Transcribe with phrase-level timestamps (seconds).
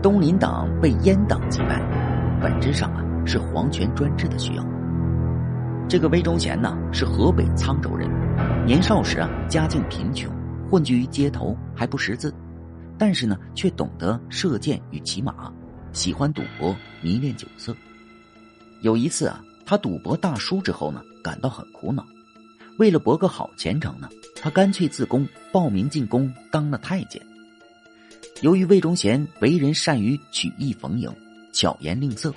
[0.00, 1.82] 东林党被阉党击败，
[2.40, 4.64] 本质上啊是皇权专制的需要。
[5.88, 8.08] 这个魏忠贤呢是河北沧州人，
[8.64, 10.32] 年少时啊家境贫穷，
[10.70, 12.32] 混居于街头，还不识字，
[12.96, 15.52] 但是呢却懂得射箭与骑马，
[15.92, 17.74] 喜欢赌博，迷恋酒色。
[18.82, 22.06] 有一次啊，他赌博大输之后呢，感到很苦恼，
[22.78, 24.08] 为了博个好前程呢，
[24.40, 27.20] 他干脆自宫报名进宫当了太监。
[28.40, 31.12] 由于魏忠贤为人善于曲意逢迎，
[31.52, 32.32] 巧言令色，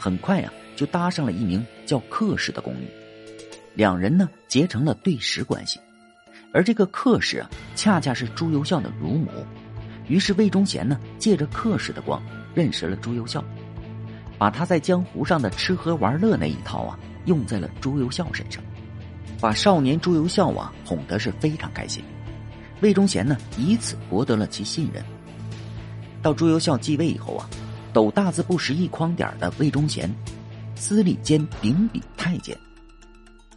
[0.00, 2.88] 很快啊就搭上了一名叫客氏的宫女，
[3.74, 5.78] 两人呢结成了对食关系。
[6.52, 9.28] 而这个客氏啊，恰恰是朱由校的乳母，
[10.08, 12.20] 于是魏忠贤呢借着客氏的光
[12.52, 13.44] 认识了朱由校，
[14.36, 18.60] 把他在江湖上的吃喝玩乐那一套啊用在了朱由校身上，
[19.40, 22.02] 把少年朱由校啊哄得是非常开心。
[22.80, 25.00] 魏忠贤呢以此博得了其信任。
[26.24, 27.46] 到朱由校继位以后啊，
[27.92, 30.10] 斗大字不识一筐点的魏忠贤，
[30.74, 32.56] 司礼监秉笔太监。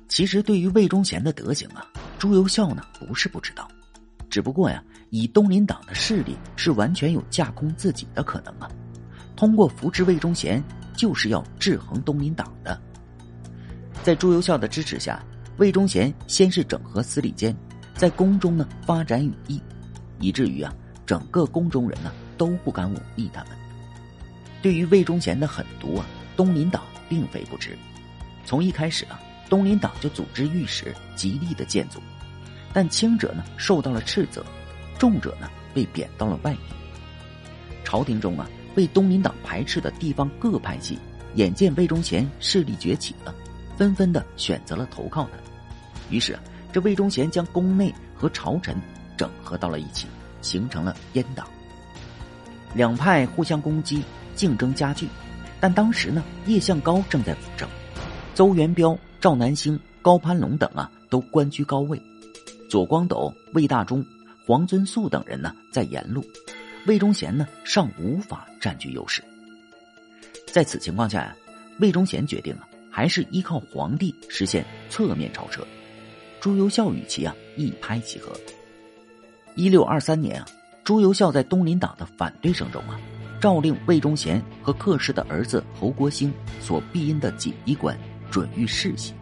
[0.09, 1.88] 其实对于魏忠贤的德行啊，
[2.19, 3.66] 朱由校呢不是不知道，
[4.30, 8.70] 只不过呀，以东林党的势力是完全有架空自己的可能啊。
[9.38, 10.61] 通过扶植魏忠贤，
[10.94, 12.77] 就是要制衡东林党的。
[14.03, 15.23] 在朱由校的支持下，
[15.55, 17.55] 魏忠贤先是整合司礼监，
[17.95, 19.61] 在宫中呢发展羽翼，
[20.20, 22.11] 以至于啊，整个宫中人呢。
[22.38, 23.52] 都不敢忤逆他们。
[24.61, 27.77] 对于魏忠贤的狠毒啊，东林党并非不知。
[28.45, 31.99] 从一开始啊，东林党就组织御史极力的建阻，
[32.73, 34.45] 但轻者呢受到了斥责，
[34.97, 36.59] 重者呢被贬到了外地。
[37.83, 40.97] 朝廷中啊，被东林党排斥的地方各派系，
[41.35, 43.33] 眼见魏忠贤势力崛起了，
[43.77, 45.31] 纷纷的选择了投靠他。
[46.09, 46.41] 于是啊，
[46.73, 48.75] 这魏忠贤将宫内和朝臣
[49.15, 50.08] 整合到了一起，
[50.41, 51.47] 形成了阉党。
[52.73, 54.04] 两派互相攻击，
[54.36, 55.08] 竞争加剧。
[55.60, 57.68] 但当时呢，叶向高正在辅政，
[58.36, 62.00] 邹元标、赵南星、高攀龙等啊都官居高位，
[62.70, 64.06] 左光斗、魏大忠、
[64.45, 66.23] 黄遵素等人呢在沿路，
[66.86, 69.23] 魏忠贤呢尚无法占据优势。
[70.45, 71.36] 在此情况下呀，
[71.80, 75.66] 魏忠贤决定啊，还是依靠皇帝实现侧面超车。
[76.39, 78.32] 朱由校与其啊一拍即合。
[79.56, 80.48] 一六二三年啊。
[80.87, 82.98] 朱由校在东林党的反对声中啊，
[83.42, 87.99] 诏令魏忠贤和客氏的儿子侯国兴所庇荫的锦衣官
[88.31, 89.14] 准予世袭。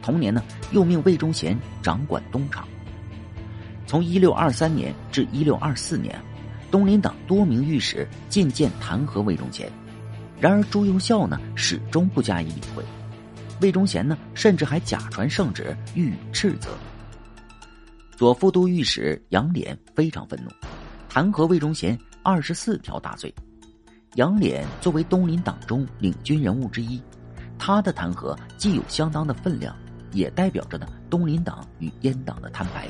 [0.00, 2.68] 同年呢，又命魏忠贤掌管东厂。
[3.84, 6.16] 从一六二三年至一六二四年，
[6.70, 9.68] 东林党多名御史进谏弹劾魏忠贤，
[10.38, 12.84] 然而朱由校呢始终不加以理会。
[13.60, 16.70] 魏忠贤呢甚至还假传圣旨予以斥责。
[18.16, 20.50] 左副都御史杨涟非常愤怒。
[21.14, 23.30] 弹劾魏忠贤二十四条大罪，
[24.14, 26.98] 杨涟作为东林党中领军人物之一，
[27.58, 29.76] 他的弹劾既有相当的分量，
[30.12, 32.88] 也代表着呢东林党与阉党的摊牌。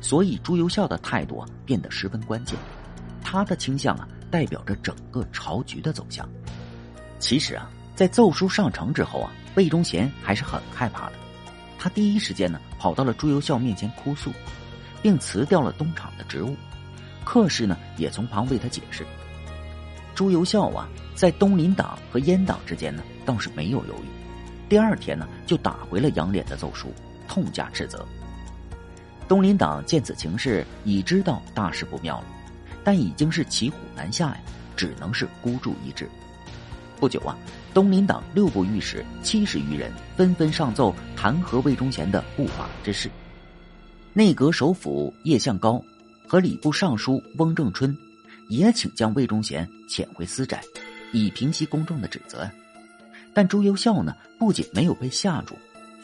[0.00, 2.58] 所以朱由校的态度啊变得十分关键，
[3.20, 6.26] 他的倾向啊代表着整个朝局的走向。
[7.18, 11.12] 其实啊，在奏书上呈之后啊，魏忠贤还是很害怕的，
[11.78, 14.32] 他第一时间呢跑到了朱由校面前哭诉，
[15.02, 16.56] 并辞掉了东厂的职务。
[17.26, 19.04] 客氏呢，也从旁为他解释。
[20.14, 24.06] 朱由校啊，在东林党和阉党之间呢，倒是没有犹豫。
[24.68, 26.94] 第二天呢，就打回了杨涟的奏书，
[27.26, 28.06] 痛加斥责。
[29.26, 32.26] 东林党见此情势，已知道大事不妙了，
[32.84, 34.40] 但已经是骑虎难下呀，
[34.76, 36.08] 只能是孤注一掷。
[37.00, 37.36] 不久啊，
[37.74, 43.10] 东林党六部御史七十余人纷纷上奏弹劾魏忠贤的不法之事。
[44.12, 45.82] 内阁首辅叶向高。
[46.26, 47.96] 和礼部尚书翁正春，
[48.48, 50.60] 也请将魏忠贤遣回私宅，
[51.12, 52.50] 以平息公众的指责。
[53.32, 55.54] 但朱由校呢，不仅没有被吓住，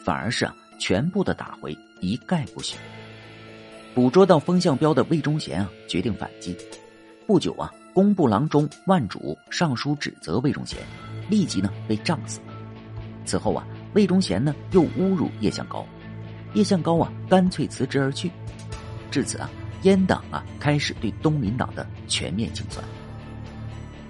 [0.03, 2.77] 反而是啊，全部的打回，一概不许。
[3.93, 6.55] 捕捉到风向标的魏忠贤啊，决定反击。
[7.27, 10.79] 不久啊，工部郎中万主上书指责魏忠贤，
[11.29, 12.39] 立即呢被杖死。
[13.25, 15.85] 此后啊，魏忠贤呢又侮辱叶向高，
[16.53, 18.31] 叶向高啊干脆辞职而去。
[19.11, 19.49] 至此啊。
[19.83, 22.83] 阉党啊，开始对东林党的全面清算。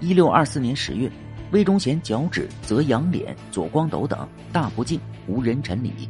[0.00, 1.10] 一六二四年十月，
[1.50, 6.08] 魏忠贤脚趾责杨涟、左光斗等大不敬，无人臣礼，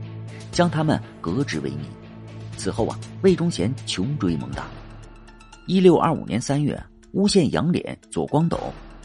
[0.52, 1.80] 将他们革职为民。
[2.56, 4.66] 此后啊，魏忠贤穷追猛打。
[5.66, 6.80] 一六二五年三月，
[7.12, 8.58] 诬陷杨涟、左光斗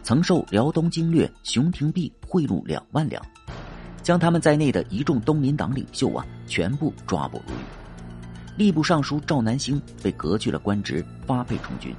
[0.04, 3.24] 曾受辽东经略熊廷弼贿赂两万两，
[4.04, 7.79] 将他们在内的一众东林党领袖啊，全部抓捕入狱。
[8.60, 11.96] 吏部尚书赵南星被革去了官职，发配充军。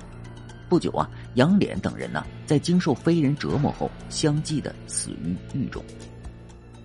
[0.68, 5.82] 不久啊，杨涟等人呢，在经受非人折磨后，相继的死于狱中。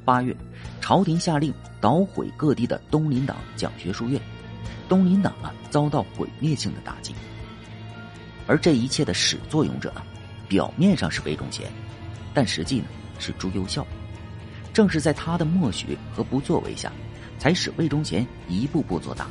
[0.06, 0.33] 八月，
[0.80, 4.22] 朝廷下令捣毁各地的东林党讲学书院，
[4.88, 7.13] 东林党啊遭到毁灭性的打击。
[8.48, 10.06] 而这一切的始作俑者啊，
[10.48, 11.69] 表面上是魏忠贤，
[12.33, 12.86] 但实际呢
[13.19, 13.86] 是朱由校。
[14.72, 16.94] 正是在他的默许和不作为下，
[17.38, 19.27] 才使魏忠贤一步步做大，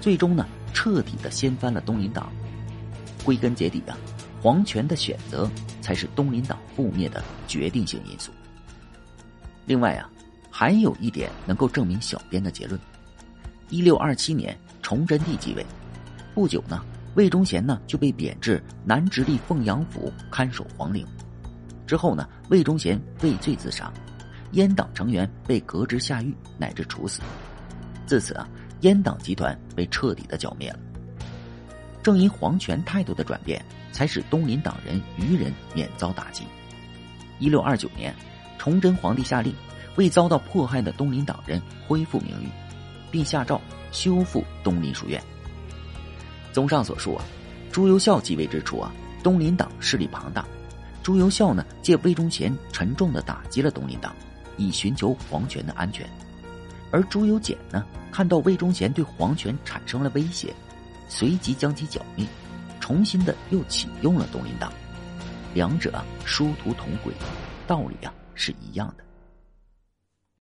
[0.00, 2.30] 最终呢彻底的掀翻了东林党。
[3.24, 3.96] 归根结底啊，
[4.40, 5.50] 皇权的选择
[5.82, 8.32] 才是东林党覆灭的决定性因素。
[9.66, 10.08] 另外啊，
[10.50, 12.80] 还有一点能够证明小编的结论：
[13.68, 15.66] 一六二七年，崇祯帝继位，
[16.34, 16.82] 不久呢，
[17.16, 21.06] 魏忠贤呢就被贬至南直隶凤阳府看守皇陵。
[21.86, 23.92] 之后呢，魏忠贤畏罪自杀，
[24.52, 27.20] 阉党成员被革职下狱乃至处死。
[28.06, 28.48] 自此啊，
[28.82, 30.78] 阉党集团被彻底的剿灭了。
[32.02, 36.44] 正因皇权态度的转变，才使东林党人余人免遭打击。
[37.38, 38.14] 一六二九年，
[38.58, 39.54] 崇祯皇帝下令
[39.96, 42.48] 为遭到迫害的东林党人恢复名誉，
[43.10, 43.60] 并下诏
[43.92, 45.22] 修复东林书院。
[46.52, 47.24] 综上所述啊，
[47.70, 48.92] 朱由校继位之初啊，
[49.22, 50.44] 东林党势力庞大。
[51.02, 54.14] 朱由校呢，借魏忠贤沉重的打击了东林党，
[54.56, 56.08] 以寻求皇权的安全。
[56.90, 60.54] 而朱由检呢，看到魏忠贤对皇权产生了威胁。
[61.08, 62.26] 随即将其剿灭，
[62.80, 64.72] 重新的又启用了东林党，
[65.54, 67.12] 两者殊途同归，
[67.66, 69.07] 道理啊是一样的。